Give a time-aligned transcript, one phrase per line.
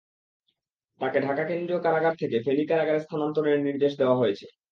[1.01, 4.45] তাঁকে ঢাকা কেন্দ্রীয় কারাগার থেকে ফেনী কারাগারে স্থানান্তরের নির্দেশ দেওয়া হয়েছে।